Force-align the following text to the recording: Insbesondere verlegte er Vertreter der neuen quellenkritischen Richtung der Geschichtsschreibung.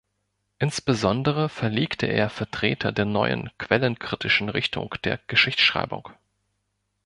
Insbesondere 0.57 1.47
verlegte 1.47 2.07
er 2.07 2.31
Vertreter 2.31 2.91
der 2.91 3.05
neuen 3.05 3.51
quellenkritischen 3.59 4.49
Richtung 4.49 4.95
der 5.03 5.19
Geschichtsschreibung. 5.27 6.09